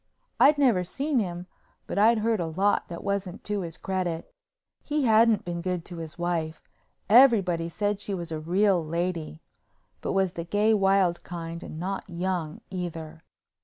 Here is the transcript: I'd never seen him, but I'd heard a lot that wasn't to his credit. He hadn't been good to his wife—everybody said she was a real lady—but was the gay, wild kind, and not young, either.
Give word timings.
I'd 0.39 0.57
never 0.57 0.83
seen 0.83 1.19
him, 1.19 1.45
but 1.85 1.99
I'd 1.99 2.17
heard 2.17 2.39
a 2.39 2.47
lot 2.47 2.87
that 2.87 3.03
wasn't 3.03 3.43
to 3.43 3.61
his 3.61 3.77
credit. 3.77 4.33
He 4.81 5.03
hadn't 5.05 5.45
been 5.45 5.61
good 5.61 5.85
to 5.85 5.97
his 5.97 6.17
wife—everybody 6.17 7.69
said 7.69 7.99
she 7.99 8.15
was 8.15 8.31
a 8.31 8.39
real 8.39 8.83
lady—but 8.83 10.11
was 10.13 10.33
the 10.33 10.43
gay, 10.43 10.73
wild 10.73 11.21
kind, 11.21 11.61
and 11.61 11.79
not 11.79 12.09
young, 12.09 12.61
either. 12.71 13.21